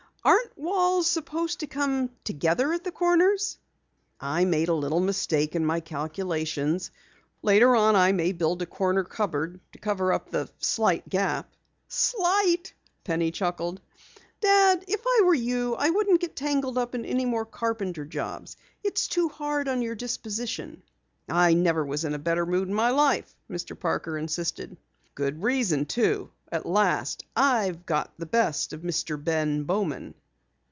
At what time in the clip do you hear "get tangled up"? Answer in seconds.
16.21-16.93